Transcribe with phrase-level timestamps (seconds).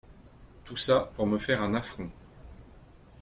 [0.65, 2.09] Tout ça, pour me faire un affront!